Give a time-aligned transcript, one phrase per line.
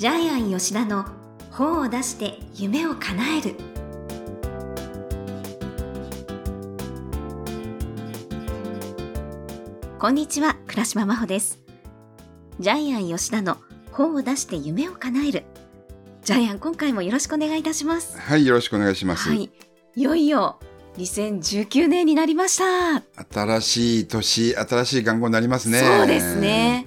[0.00, 1.04] ジャイアン吉田の
[1.50, 3.54] 本を出して夢を叶える
[9.98, 11.58] こんにちは倉島真帆です
[12.60, 13.58] ジャイアン吉田の
[13.92, 15.44] 本を出して夢を叶える
[16.22, 19.28] ジャイアン今回もよろしくお願いいたしますはい、よろしくお願いします。
[19.28, 19.50] はい
[19.96, 20.60] いよいよ
[20.96, 25.80] 2019年になりました、新しい年、新しい元号になりますね。
[25.80, 26.36] そうです。
[26.36, 26.86] ね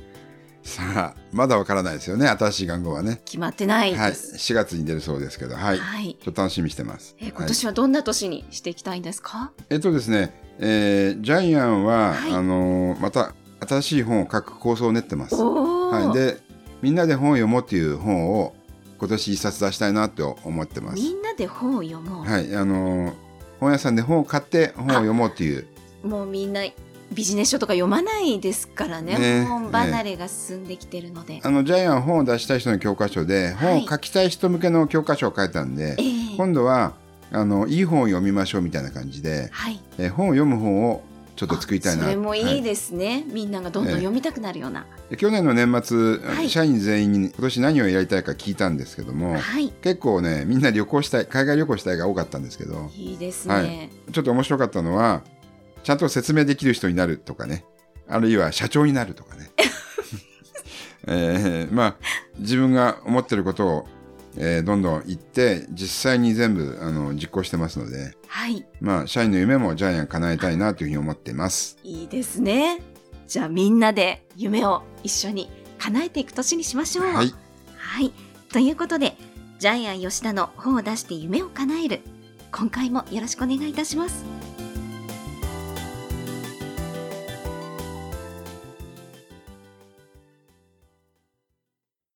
[0.64, 3.22] さあ、まだわからないですよね、新しい元号はね。
[3.26, 5.78] 決まってないはい、です、4月に出るそうですけど、はい。
[5.78, 6.18] はい。
[6.22, 7.16] ちょっと楽しみにしてます。
[7.20, 7.48] えー今はい。
[7.48, 12.34] 年はどんな年にしていきたいんですか、えっとですね、えージャイアンは、はい。
[12.34, 13.34] あのーまた
[13.68, 15.36] 新しい本を書く構想を練ってます。
[15.36, 16.38] はい、で、
[16.82, 18.54] みんなで本を読もうっていう本を
[19.00, 20.95] 今年一冊出したいなと思ってます。
[20.95, 23.14] みんなで本を読もう、はい、あのー
[23.59, 25.66] 本屋さんで本を買って本を読もうっていう。
[26.04, 26.62] もうみんな
[27.13, 29.17] ビジネス書とか読まないですからね。
[29.17, 29.45] ね。
[29.45, 36.94] 本離れが進んできてるので、あのジャイアンは本を出したい人の教科書で、本を書きたい人向けの教科書を書いたんで、えー今度は
[37.31, 39.80] あのいい本を読みましょうみたいな感じで、はい。
[39.97, 41.03] えー本を読む本を
[41.36, 42.03] ちょっと作りたいな。
[42.03, 42.41] あそれもい。
[42.41, 46.50] いはですね、みんながどんどん読みたくなるような、で去年の年末、はい。
[46.50, 49.69] 社員全員に今年何をやりたいか聞いたんですけども、はい。
[49.81, 52.91] 結構ねみんな旅行したい海外旅行したいが多かったんですけど。
[52.95, 54.11] いいですね、はい。
[54.11, 55.23] ちょっと面白かったのは
[55.84, 57.66] ちゃんと説明できる人になるとかね
[58.08, 59.50] あるいは社長になるとかね、
[61.08, 61.95] えーまあ
[62.38, 63.88] 自分が思ってることを、
[64.38, 71.78] えーどんどん言って実際に全部あの実行してますのではいまあ社員の夢もジャイアン叶えたいなというふうに思っています。
[71.84, 72.81] いいですね
[73.28, 77.34] じゃあみんなで夢を一緒に叶えていく年にしましょうはい
[77.94, 78.12] はい。
[78.52, 79.16] ということで、
[79.59, 82.02] ジャイアン吉田の本を出して夢を叶える。
[82.52, 84.25] 今回もよろしくお願いいたします。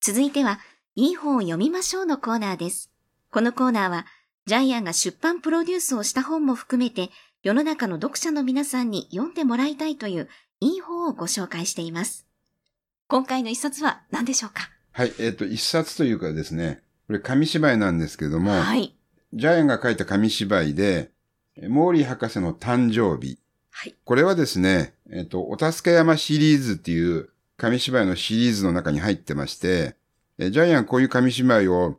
[0.08, 0.62] 続いては、
[0.96, 2.90] いい本を読みましょうのコーナーです。
[3.30, 4.06] このコーナーは、
[4.46, 7.10] ジャイアンが出版プロデュースをした本も含めて、
[7.44, 10.30] 世の中の読者の皆さんに読んでもらいたいという
[10.62, 12.26] いい本をご紹介しています。
[13.10, 14.70] 今回の一冊は何でしょうか？
[14.94, 18.96] はい、えっ、と、一冊というかですね、これ紙芝居なんですけども、はい。
[19.34, 21.12] ジャイアンが書いた紙芝居で、
[21.68, 23.40] モーリー博士の誕生日。
[23.72, 23.96] はい。
[24.06, 29.97] これはですね、えっ、と、お助け山シリーズっていう紙芝居のシリーズの中に入ってまして、
[30.40, 31.98] えジャイアンこういう紙芝居を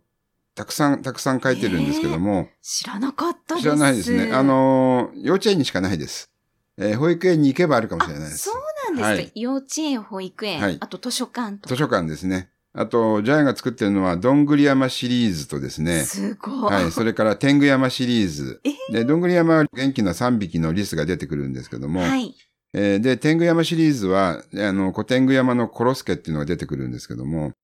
[0.54, 3.62] たくさんたくさん書いてるんですけども、知らなかったです。
[3.65, 4.32] 知らないですね。
[4.32, 6.31] あ、のー幼稚園にしかないです。
[6.77, 8.54] えー保育園に行けばあるかもしれないですそう。
[8.87, 11.75] なんですか、はい幼稚園、保育園、はいあと図書館とか。
[11.75, 12.50] 図書館ですね。
[12.75, 16.72] あと、ジャイアンが作ってるのは、どんぐり山シリーズとですね、すごい。
[16.72, 18.60] はい、それから天狗山シリーズ。
[18.62, 22.34] えで、どんぐり山は元気な3匹のリスが出てくるんですけども、はい。
[22.75, 27.54] えーで、天狗山シリーズは、あの、古天狗山のコロスケっていうのが出てくるんですけども、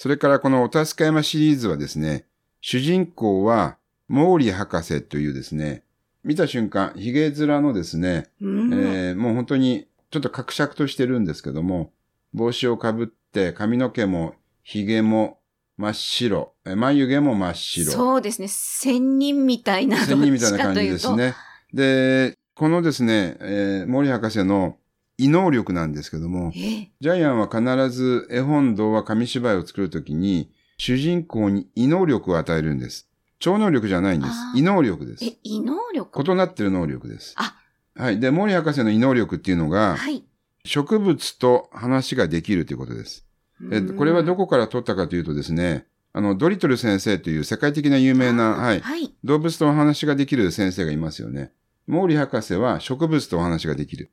[0.00, 2.24] それからこのお助け山シリーズはですね、
[2.62, 3.76] 主人公は、
[4.08, 5.82] 毛利博士というですね、
[6.24, 8.72] 見た瞬間、髭面のですね、うん。
[8.72, 11.92] えーもう本当にちょっと格尺としてるんですけども、
[12.32, 15.38] 帽子をかぶって髪の毛も髭も
[15.76, 17.92] 真っ白、え眉毛も真っ白。
[17.92, 18.48] そうですね。
[18.48, 19.98] 仙人みたいな。
[19.98, 20.80] 仙人みたいな感じ。
[20.80, 21.34] ですね。
[21.74, 24.78] で、このですね、えー森博士の
[25.20, 26.88] 異能力なんですけども、え？
[27.00, 33.06] ジャイアンは必ず絵本、童話、紙芝居を作るときに、主人公に異能力を与えるんです。
[33.38, 35.24] 超能力じゃないんです異能力です。
[35.24, 36.22] え、異能力？
[36.22, 37.34] 異なってる能力です。
[37.36, 37.54] あ
[37.94, 38.18] はい。
[38.18, 40.24] で、森博士の異能力っていうのが、はい。
[40.64, 43.26] 植物と話ができるということです。
[43.70, 49.14] えこれはどここから取ったかというとですね、あの、ドリトル先生という世界的な有名な、はい、はい。
[49.22, 51.52] 動物とお話ができる先生がいますよね。
[51.86, 54.10] 毛利博士は植物とお話ができる。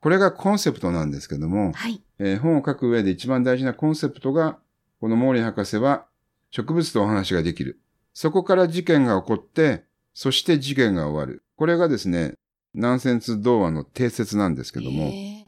[0.00, 2.02] で、これがコンセプトなんですけども、はい。
[2.18, 4.58] えー本を書く上で一番大事なコンセプトが、
[5.00, 6.06] この毛利博士は
[6.50, 7.80] 植物とお話ができる。
[8.14, 9.84] そこから事件が起こって、
[10.14, 11.42] そして事件が終わる。
[11.56, 12.34] これがですね、
[12.74, 15.44] ナンセンス童話の定説なんですけども、え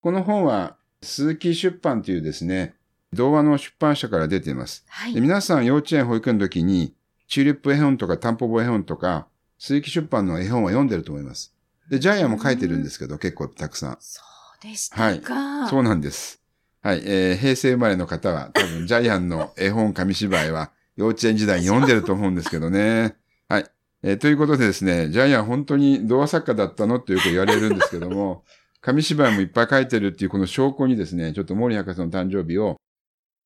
[0.00, 2.74] この本は鈴木出版というですね、
[3.12, 4.84] 童話の出版社から出ています。
[4.88, 5.14] はい。
[5.14, 6.94] で皆さん幼稚園保育園の時に、
[7.28, 11.53] チューリップ絵本とかタンポポ絵本とか、鈴木出版の絵本は読んでると思います。
[11.90, 13.96] で、ジャイアンも書いてるんですけど、結構たくさん。
[14.00, 14.22] そ
[14.58, 15.68] うでしたか。
[15.68, 16.40] そうなんです。
[16.82, 17.02] はい。
[17.04, 23.16] えー平成生まれの方は、多分、 ジャイアンの絵本紙芝居は、幼稚園時代に読んでると思うんですけどね。
[23.48, 23.70] はい。
[24.02, 28.44] えーということでですね、ジャイアン本当に童話作家だったのってよく言われるんですけども、
[28.80, 32.76] 紙芝居もいっぱい書いてるっていうこの証拠にですね、ちょっと森博士の誕生日を、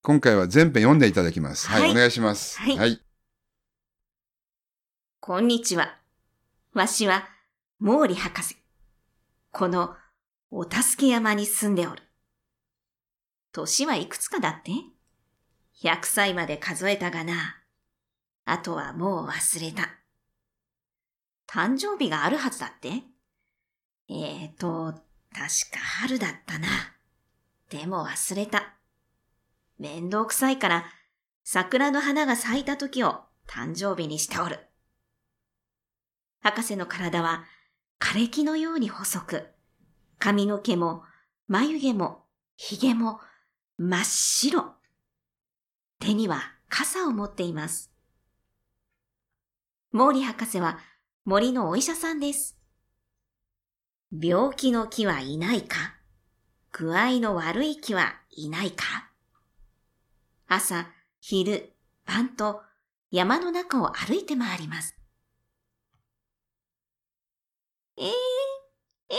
[0.02, 1.69] 今回は全編読んでいただきます。
[1.69, 2.61] はい、はいお願いします。
[2.61, 3.00] はいはい。
[5.20, 5.96] こんにちは。
[6.73, 7.29] わしは、
[7.81, 8.57] 毛利博士。
[9.53, 9.95] この、
[10.51, 12.03] お助け山に住んでおる。
[13.53, 14.73] 年はいくつかだって
[15.81, 17.63] ？100歳まで数えたがな。
[18.45, 19.91] あとはもう忘れた。
[21.49, 23.05] 誕生日があるはずだって？
[24.09, 24.95] えーと、
[25.33, 26.67] 確か春だったな。
[27.71, 28.75] でも忘れた。
[29.79, 30.85] 面倒くさいから、
[31.45, 34.67] 桜の花が咲いた時を誕生日にしておる。
[36.41, 37.45] 博士の体は
[38.00, 39.49] 枯れ木のように細く、
[40.19, 41.03] 髪の毛も
[41.47, 42.25] 眉毛も
[42.56, 43.21] 髭も
[43.79, 44.75] 真っ白。
[46.00, 47.91] 手には傘を持っています。
[49.93, 50.79] 毛利博士は
[51.25, 52.56] 森のお医者さんです。
[54.12, 55.95] 病気の木はいないか？
[56.73, 59.11] 具合の悪い木はいないか？
[60.47, 60.87] 朝、
[61.21, 61.73] 昼、
[62.06, 62.62] 晩と
[63.11, 64.98] 山の中を歩いて回ります。
[68.00, 68.06] えー、
[69.11, 69.19] えー、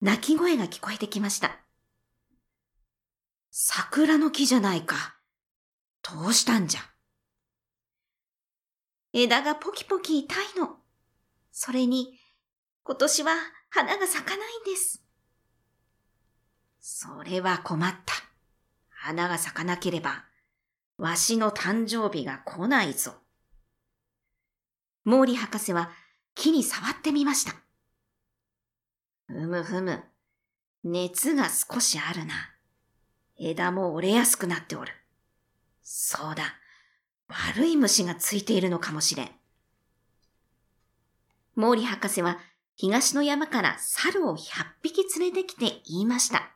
[0.00, 1.60] 泣き声が聞こえてきました。
[3.50, 5.18] 桜の木じゃないか。
[6.02, 6.80] どうしたんじゃ。
[9.12, 10.76] 枝がポキポキ痛いの。
[11.52, 12.18] それに、
[12.84, 13.34] 今年は
[13.68, 15.04] 花が咲かないんです。
[16.80, 18.14] それは困った。
[18.88, 20.24] 花が咲かなければ、
[20.96, 23.12] わしの誕生日が来ないぞ。
[25.04, 25.90] 毛利博士は
[26.40, 27.54] 木に触ってみました。
[29.26, 30.02] ふむふむ、
[30.82, 32.32] 熱が少しあるな。
[33.38, 34.90] 枝も折れやすくなっておる。
[35.82, 36.44] そうだ、
[37.28, 39.26] 悪い虫がついているのかもしれん。
[41.56, 42.38] 毛利博士は
[42.74, 46.52] 東の山から猿を100匹連れてきて言いました。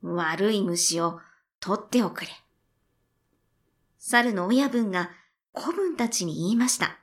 [0.00, 1.18] 悪い虫を
[1.58, 2.28] 取っておくれ。
[3.98, 5.10] 猿の親分が
[5.52, 7.00] 子分たちに言いました。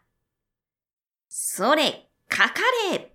[1.37, 2.61] それ、かか
[2.93, 3.13] れ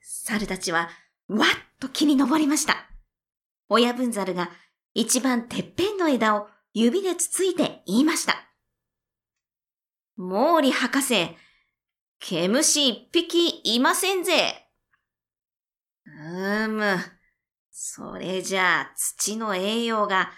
[0.00, 0.88] 猿たちは
[1.28, 1.48] わっ
[1.78, 2.88] と木に登りました。
[3.68, 4.50] 親分猿が
[4.94, 8.48] 一番てっぺんの枝を指でつついて言いました。
[10.16, 11.36] 毛利博士、
[12.20, 14.66] 毛虫一匹いませんぜ。
[16.06, 16.96] うーむ、
[17.70, 20.30] それじゃあ土の栄養が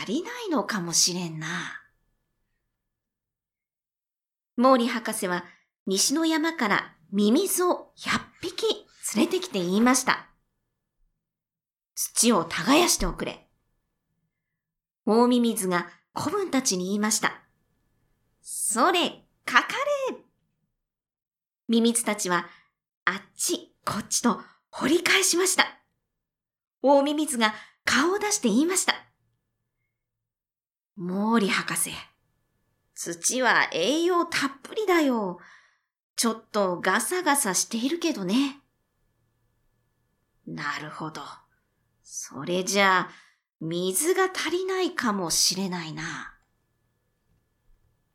[0.00, 1.81] 足りないのかもしれんな。
[4.62, 5.44] 毛利博士は
[5.86, 8.86] 西の山からミミズを100匹
[9.16, 10.28] 連れてきて言いました。
[11.96, 13.48] 土を耕しておくれ。
[15.04, 17.32] 大ミミズが子分たちに言いました。
[18.40, 19.68] それ、かか
[20.10, 20.16] れ
[21.66, 22.46] ミミズたちは
[23.04, 25.64] あっちこっちと掘り返しました。
[26.82, 27.52] 大ミミズが
[27.84, 28.94] 顔を出して言いました。
[30.96, 31.90] 毛利博士、
[33.04, 35.40] 土は栄養たっぷりだよ。
[36.14, 38.60] ちょっとガサガサしているけどね。
[40.46, 41.20] なるほど。
[42.04, 43.10] それじゃあ、
[43.60, 46.36] 水が足りないかもしれないな。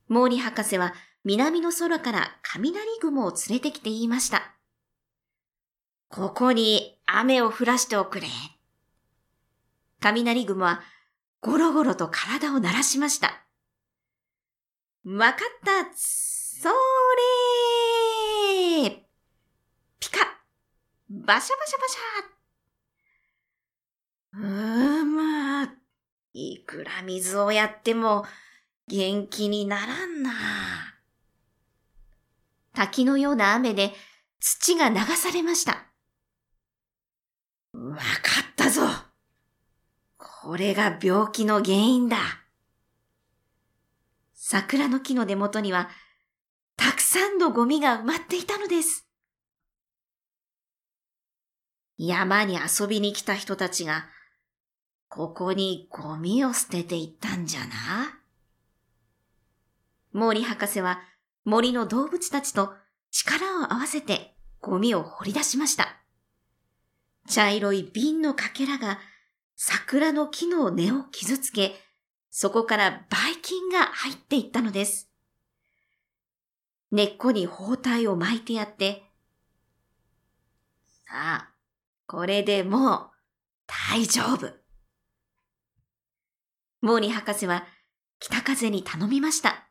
[0.10, 0.94] 毛利博士は
[1.26, 4.56] 南の空から雷雲を連れてきて言いました。
[6.08, 8.28] ここに雨を降らしておくれ。
[10.00, 10.82] 雷雲は
[11.42, 13.47] ゴロゴロと体を鳴らしました。
[15.10, 15.86] わかった。
[15.96, 16.74] それ
[20.02, 20.20] ピカ
[21.10, 25.70] バシャバシャバシャうーむ。
[26.34, 28.26] いくら水をやっても
[28.90, 30.34] 元気にならんな。
[32.74, 33.94] 滝のような雨で
[34.42, 35.86] 土が流されました。
[37.74, 38.82] わかったぞ。
[40.18, 42.18] これが病気の原因だ。
[44.50, 45.90] 桜の木の根元には、
[46.78, 49.06] たくさんのゴミが埋まっていたのです。
[51.98, 54.06] 山に遊びに来た人たちが、
[55.10, 57.60] ここにゴミを捨てていったんじゃ
[60.14, 60.30] な？
[60.30, 61.02] 毛利博士は
[61.44, 62.74] 森の動物たちと
[63.12, 65.98] 力を合わせてゴミを掘り出しました。
[67.28, 68.98] 茶色い瓶のかけらが
[69.58, 71.76] 桜の木の根を傷つけ、
[72.40, 75.10] そこからばい菌が入っていったのです。
[76.92, 79.02] 根っこに包帯を巻いてやって、
[81.08, 81.50] さあ、
[82.06, 83.10] これでもう
[83.90, 84.54] 大丈夫。
[86.86, 87.66] 毛利博士は
[88.20, 89.68] 北風に頼みました。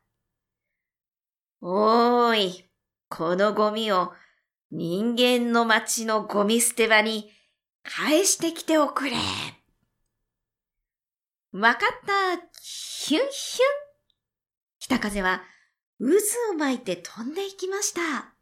[1.60, 2.64] おーい、
[3.08, 4.12] このゴミを
[4.72, 7.30] 人間の町のゴミ捨て場に
[7.84, 9.12] 返してきておくれ。
[11.58, 13.28] わかった、ヒュンヒュン。
[14.78, 15.42] 北風は
[15.98, 16.06] 渦
[16.52, 18.34] を巻いて飛んでいきました。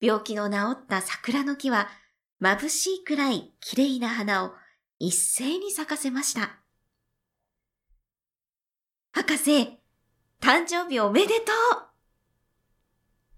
[0.00, 1.88] 病気の治った桜の木は
[2.40, 4.52] 眩しいくらい綺麗な花を
[5.00, 6.60] 一斉に咲かせました。
[9.10, 9.80] 博士、
[10.40, 11.88] 誕生日おめでとう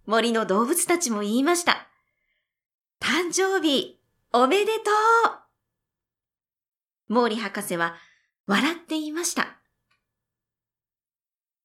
[0.04, 1.88] 森の動物たちも言いました。
[3.00, 4.02] 誕生日
[4.34, 4.90] おめでと
[5.34, 5.47] う
[7.08, 7.96] 毛利博士は
[8.46, 9.58] 笑って言いました。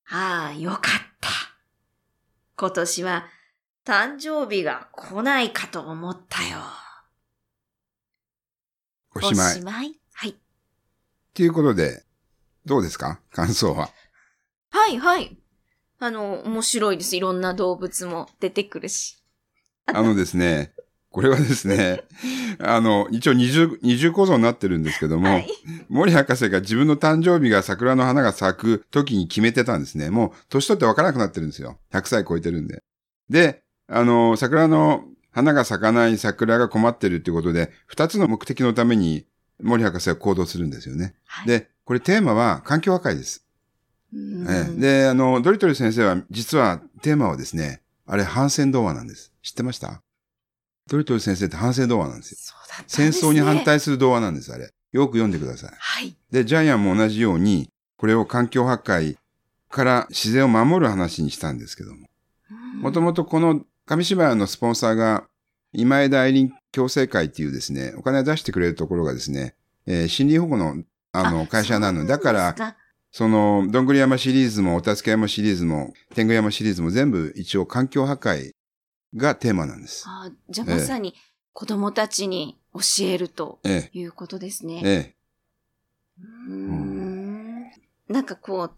[0.09, 0.81] ああ、よかっ
[1.21, 1.29] た。
[2.55, 3.25] 今年は
[3.85, 6.59] 誕生日が来ないかと思ったよ。
[9.15, 9.51] おしまい。
[9.51, 10.00] おしまい？
[10.13, 10.35] はい。
[11.33, 12.03] ということで、
[12.65, 13.19] どうですか？
[13.31, 13.89] 感想は。
[14.69, 15.38] はい、はい。
[16.00, 17.15] あの、面白いです。
[17.15, 19.23] いろんな動物も出てくるし。
[19.85, 20.73] あのですね、
[21.13, 22.01] これはですね、
[22.58, 25.48] あの、一応二重、二重構造になってるんですけども、はい。
[25.88, 30.10] 森博士が自分の誕生日が桜の花が咲く時に決めてたんですね。
[30.10, 31.77] もう、年取って分からなくなってるんですよ。
[31.91, 32.82] 100歳超えてるんで。
[33.29, 39.27] で、あの、桜の花が咲かない桜が困ってるってことで、二つの目的のために
[39.62, 41.13] 森博士は行動するんですよね。
[41.27, 43.46] はい、で、これテーマは環境破壊です。
[44.12, 49.32] うんええで、あの、ドリトル先生は、実はテーマはですね、あれ反戦童話なんです。
[49.43, 50.01] 知ってました？
[50.89, 52.37] ドリトル先生って反戦童話なんですよ。
[52.39, 53.63] そうだったん戦ですね争に反。
[53.63, 54.71] 対する童話なんです、あれ。
[54.91, 55.71] よく読んでください。
[55.77, 56.15] はい。
[56.31, 59.17] で、ジャイアンも同じように、これを環境破壊
[59.69, 62.07] から自然を守る話にしたんですけども。
[62.81, 65.25] もとももとこの紙芝居のスポンサーが、
[65.71, 69.55] 今枝愛林共生会っていうですね、お金を出してくれるところがですね、
[69.87, 72.75] えー森林保護のあの会社なので、だから、
[73.11, 78.53] その、どんぐり山シリーズも、お助け山シリーズも、天狗山シリーズも全部一応環境破壊
[79.15, 80.03] がテーマなんです。
[80.08, 81.13] あじゃあまさに
[81.53, 84.82] 子供たちに教えるとえいうことですね。
[84.84, 85.15] え、え
[86.48, 87.24] うーん
[88.10, 88.72] なんかこう、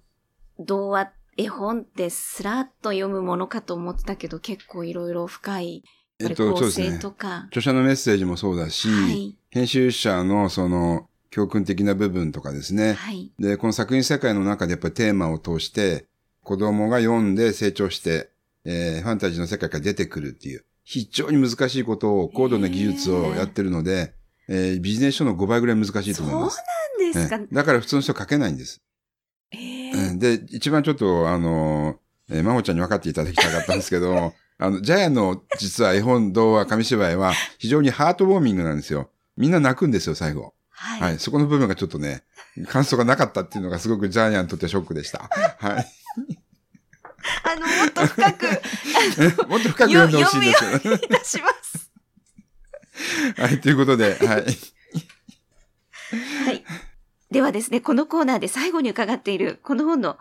[0.63, 5.83] 童話、絵本ってスラッと読むものかと思ってたけど、結構いろいろ深い、
[6.19, 6.25] え。
[6.25, 6.97] やっと、構成。
[6.99, 7.45] とか。
[7.47, 9.37] 著者のメッセージもそうだし、はい。
[9.49, 12.93] 編集者のその教訓的な部分とかですね。
[12.93, 13.31] はい。
[13.39, 16.05] で、この作品世界の中でやっぱりテーマを通して、
[16.43, 18.29] 子供が読んで成長して、
[18.65, 24.13] えーファンタジーの世界から出てくるっていう、非常に難しいことを、高度な技術をやってるので、
[24.47, 26.63] えービジネス書の5倍ぐらい難しいと思います。
[26.99, 27.35] なんですか。
[27.37, 28.81] ええだから普通の人書けないんです。
[29.51, 29.57] え
[29.89, 39.09] えうんで、一番ちょっと、あの、えー、まほちゃんに分かっていただきたかったんですけど、 あの、ジャイアンの実は絵本、童話、紙芝居は非常にハートウォーミングなんですよ。
[39.37, 40.53] みんな泣くんですよ、最後。
[40.69, 41.01] はい。
[41.01, 41.19] はい。
[41.19, 42.23] そこの部分がちょっとね、
[42.67, 45.29] 感想がなかったっていうのがすごくジャイアンにとってショックでした。
[45.59, 45.85] はい。
[47.43, 48.45] あの、もっと深く、
[49.47, 51.91] もっと深く読んでほしいんですようにいたします。
[53.37, 53.61] はい。
[53.61, 54.45] ということで、はい。
[56.45, 56.63] はい。
[57.31, 60.17] ではですね、このコーナーで最後に伺っている、この本の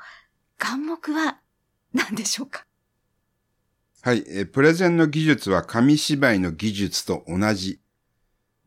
[0.59, 1.39] 眼目は
[1.93, 2.67] 何でしょうか？
[4.03, 4.25] はい。
[4.27, 7.81] えープレゼンの技術は紙芝居の技術と同じ。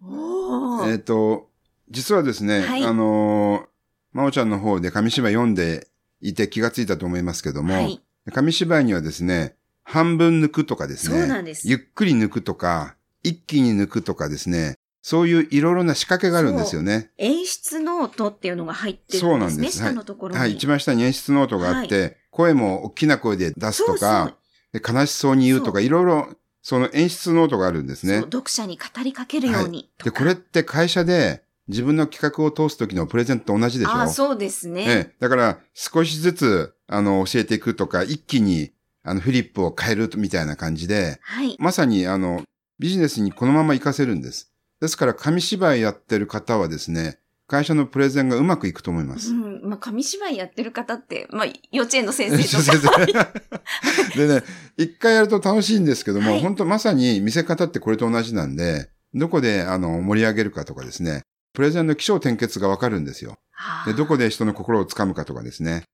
[0.02, 1.50] おえっ、と、
[1.90, 3.68] 実はですね、はいあのー、
[4.14, 5.88] まおちゃんの方で紙芝居読んで
[6.22, 8.02] いて気がついたと思いますけども、はい。
[8.32, 11.68] 紙芝居にはですね、半分抜くとかですね、そうなんです。
[11.68, 17.12] ゆっくり抜くとか、一気に抜くとかですね、そういういろいろな仕掛けがあるんですよね。
[17.18, 20.40] 演出ノートっていうのが入ってそうるんですね、なんです下のところに。
[20.42, 24.36] はい、一番下に演出ノートがあって、声も大きな声で出すとか、
[24.74, 28.32] で悲しそうに言うとか、そういろいろ、その演出ノートがあるんですねそうそう。
[28.32, 30.20] 読者に語りかけるようにとで、か。
[30.20, 33.92] これって会社で自分の企画を通す時のプレゼントと同じでしょ？
[33.92, 34.82] ああ、そうですね。
[34.88, 35.16] ええ。
[35.20, 38.72] だから、少しずつ、あの、教えていくとか、一気に、
[39.04, 41.56] あの、フリップを変えるみたいな感じで、はい。
[41.60, 42.44] まさに、あの、
[42.80, 44.52] ビジネスにこのまま活かせるんです。
[44.80, 49.32] ですから、紙芝居やってる方はですね、会社のプレゼンがうまくいくと思います。
[49.32, 49.62] うん。
[49.64, 53.00] まあ、紙芝居やってる方って、まあ、幼稚園の先先生とか。
[54.16, 54.44] 生 でね、
[54.78, 61.22] 一回やると楽しいんですけども、はい本当まさに見せ方ってこれと同じなんで、どこで、あの、盛り上げるかとかですね、
[61.58, 63.40] プレゼンの起承転結がわかるんですよ。
[63.88, 65.86] で、どこで人の心をつかむかとかですね。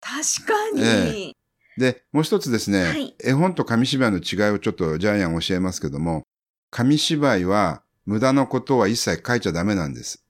[0.00, 1.36] 確かに。
[1.78, 6.24] えで、もう一つですね、はい絵本と紙芝居の違いをちょっとジャイアン教えますけども、
[6.70, 10.24] 紙芝居は無駄なことは一切書いちゃダメなんです。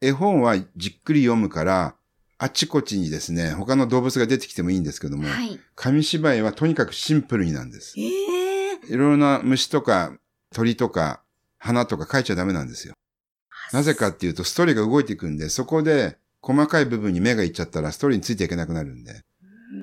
[0.00, 1.94] 絵本はじっくり読むから、
[2.38, 5.60] あちこちにですね、他の動物が出てきてもいいんですけども、はい。
[5.76, 7.94] 紙芝居はとにかくシンプルになんです。
[7.96, 10.18] ええいろいろな虫とか
[10.52, 11.22] 鳥とか
[11.58, 12.94] 花とか書いちゃダメなんですよ。
[13.72, 19.22] なぜかっていうとストーリーが動いていくんで、そこで細かい部分に目がいっちゃったらストーリーについていけなくなるんで。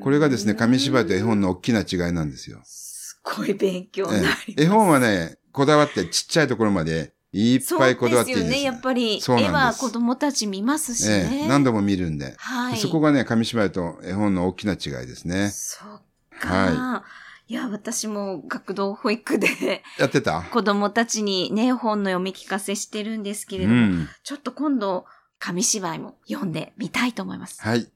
[0.01, 2.61] これがですね、紙芝居と絵本の大きな違いなんですよ。
[2.63, 4.43] すごい勉強になります。
[4.49, 8.61] ええ絵本はね、こだわってちっちゃいところまでいっぱいこだわっていいんですそうですよね。
[8.61, 11.41] やっぱり、絵は子供たち見ますしえね。
[11.45, 12.35] え何度も見るんで。
[12.37, 12.77] はい。
[12.77, 15.49] そこがね、紙芝居と絵本の大きな違いですね。
[15.51, 16.01] そっ
[16.39, 16.53] か。
[16.53, 20.43] はいや、私も学童保育で やってた？
[20.43, 24.09] 子供たちにね、本の読み聞かせしてるんですけれうども、ん。
[24.23, 25.05] ちょっと今度、
[25.39, 27.61] 紙芝居も読んでみたいと思います。
[27.61, 27.91] はい。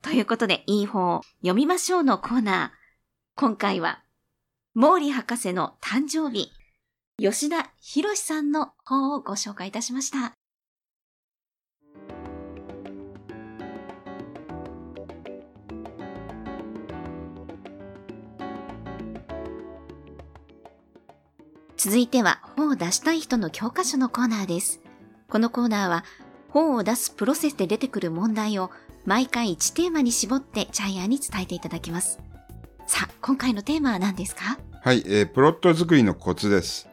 [0.00, 2.78] ということで、いい本を読みましょうのコーナー。
[3.36, 4.02] 今回は、
[4.74, 6.50] 毛利博士の誕生日、
[7.20, 10.34] 吉田博さんの本をご紹介いたしました。
[21.84, 24.80] 続いては、本を出したい人の教科書のコーナーです。
[25.28, 26.04] このコーナーは、
[26.48, 28.70] 本を出すプロセスで出てくる問題を
[29.04, 32.20] 毎回1テーマに絞ってジャイアンに伝えていただきます。
[32.86, 34.60] さあ、今回のテーマは何ですか？
[34.80, 36.88] はい、えープロット作りのコツです。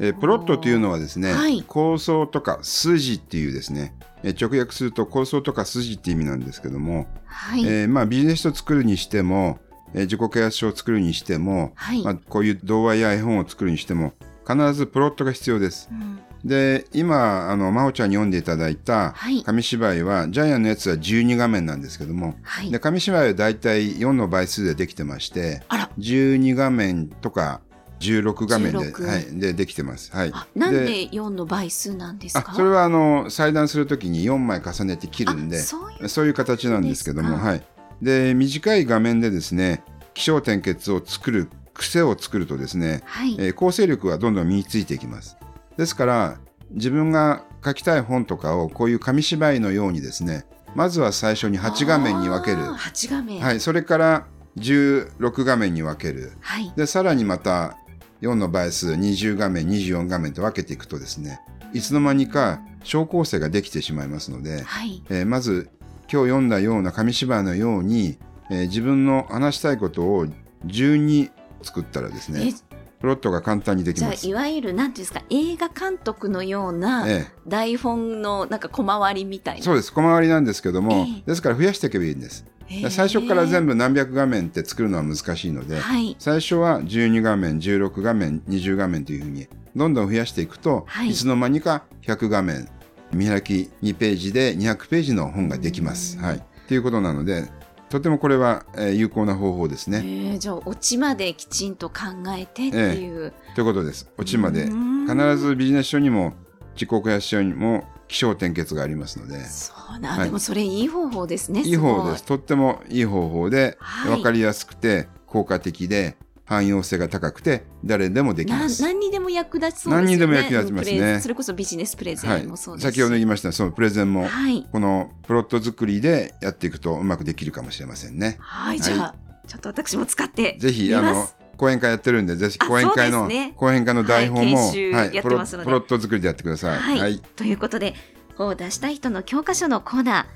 [0.00, 7.64] えープロットというのはですね、はい構想とか筋っていうですね、えー直訳すると構想とか筋って意味なんですけども、はい。
[7.64, 9.60] えーまあ、ビジネス書を作るにしても、
[9.94, 12.02] えー自己啓発書を作るにしても、はい。
[12.02, 14.12] まあ、こういう童話や絵本を作るにしても
[14.46, 15.88] 必ずプロットが必要です。
[15.90, 22.78] うんで今あの真央ちゃんに読んでいただいたはい紙芝居は、ジャイアンのやつは12画面なんですけどもはいで。
[22.78, 27.62] 紙芝居はだいたい4の倍数でできてましてあら、12画面とか
[28.00, 30.14] 16画面で16はい、でできてます。
[30.14, 32.44] はい、あなんで4の倍数なんですか？
[32.52, 37.62] あそれはあの裁断するときに4枚重ねて切るんであそういう形なんですけども、はい。
[38.02, 39.82] で、短い画面でですね、
[40.14, 43.36] 気象点結を作る、癖を作るとですね、はい。
[43.38, 45.36] えー構成力がどんどん身についていきます。
[45.76, 46.38] ですから、
[46.70, 52.58] 自分が書きたい本とかをこういう紙芝居のようにですね、まずは最初に8画面に分ける。
[52.64, 53.40] あー8画面。。
[53.40, 53.60] はいい。
[53.60, 54.26] それから
[54.58, 56.32] 16画面に分ける。
[56.40, 56.72] はい。
[56.76, 57.76] で、さらにまた
[58.22, 61.40] 4の倍数、20画面、24画面と分けていくとですね、
[61.72, 65.02] いつの間にか小構成ができてしまいますので、はい。
[65.10, 65.70] えーまず
[66.14, 68.18] 今日読んだような紙芝居のように、
[68.48, 70.28] えー自分の話したいことを
[70.64, 71.30] 順に
[71.62, 72.54] 作ったらですえね、
[73.00, 74.28] プロットが簡単にできじゃあます。
[74.28, 79.64] いわゆるなんていうんですか映画監督のようなえ台本のなんか小回りみたいえ、な。
[79.64, 79.92] そうです。
[79.92, 82.46] 小回りなんですけども、ええですから増やしていけばいいんです。
[82.90, 86.14] 最初から全部何百画面って作るのは難しいので、はい。
[86.20, 92.68] 最初は12画面、16画面、20画面というふうにどんどん増やしていくと、はいい、つの間にか100画面、
[93.14, 96.16] 見開き2ページで200ページの本ができます。
[96.18, 96.42] うんはい。
[96.68, 97.50] ということなので、
[97.90, 99.98] とてもこれは、えー有効な方法ですね。
[99.98, 101.94] えーじゃあオチまできちんと考
[102.36, 103.32] えてっていう。
[103.54, 104.10] ということです。
[104.18, 104.64] オチまで。
[104.64, 106.32] うん必ずビジネス書にも
[106.74, 111.60] 自己啓発書にも気象点結がありますので、そうなん、はいでもそれいい方法ですね。
[111.62, 112.24] いい方法です。
[112.24, 118.82] とってもいい方法で、はいわかりやすくて、効果的で、汎用性が高くて、誰でもできなます。
[118.82, 120.02] 何にでも役立ちそうですよね。
[120.02, 122.76] 何にでも役立ちますねそれこそビジネスプレゼはいンもそう。
[122.76, 122.92] ですし。
[122.92, 124.66] 先ほど言いました、そのプレゼンも、はい。
[124.70, 128.36] このプロット作りでやっていくとうまくできるかもしれませんね。
[128.40, 129.14] はい、じゃあ、
[129.46, 136.78] ちょっと私も使ってぜひ、あの講演会やってるんで、ぜひあ講演会の、ね講演会の台本も、はいプロット作りでやってください。
[136.78, 137.20] はいはい。
[137.36, 137.94] ということで、
[138.36, 140.26] 本を出したい人の教科書のコーナ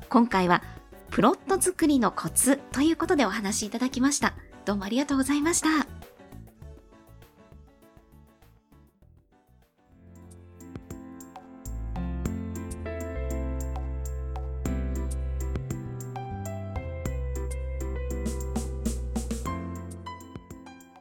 [0.00, 0.06] ー。
[0.08, 0.62] 今回は、
[1.10, 4.34] プロット作りのコツということでお話しいただきました。
[4.64, 5.68] どうもありがとうございました。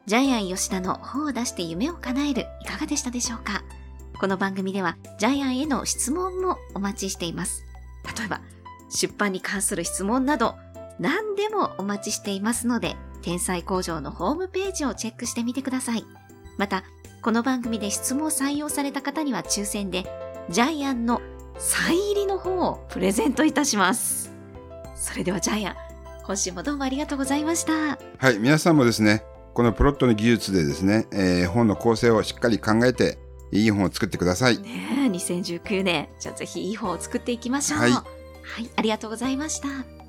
[0.07, 3.63] ジャイアン吉田の本を出して夢を叶えるいかがでしたでしょうか？
[4.19, 7.63] この番組ではジャイアンへの質問もお待ちしています。
[8.17, 8.41] 例えば、
[8.89, 10.55] 出版に関する質問など、
[10.99, 16.05] 何でもお待ちしていますので、天才工場のホームページをチェックしてみてください。
[16.57, 16.83] また、
[17.21, 20.05] この番組で質問を採用された方には抽選で、
[20.49, 21.21] ジャイアンの
[21.57, 24.31] サイン入りの本をプレゼントいたします。
[24.95, 25.75] それではジャイアン、
[26.25, 27.99] 今週もどうもありがとうございました。
[28.17, 33.17] はい、皆さんもですね、このプロットの技術でですね、えー本の構成をしっかり考えて、
[33.51, 34.57] いい本を作ってください。
[34.59, 36.09] ねえ、2019年。
[36.19, 37.79] じゃあぜひいい本を作っていきましょう。
[37.81, 40.00] はいはい、ありがとうございました。